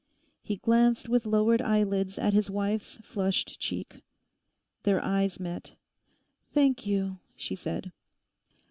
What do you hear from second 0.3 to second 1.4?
He glanced with